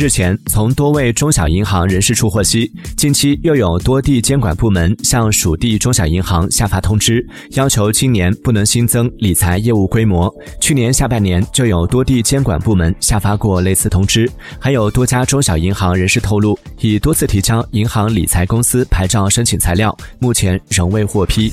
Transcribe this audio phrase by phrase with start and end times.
[0.00, 10.34] 日前从多位中小银行人士处获悉近期又有多地监管部门向属地中小银行下发通知要求今年不能新增理财业务规模。
[10.58, 14.26] 去年下半年就有多地监管部门下发过类似通知
[14.58, 21.52] 还有多家中小银行人士透露已多次提交银行理财公司牌照申请材料目前仍未获批。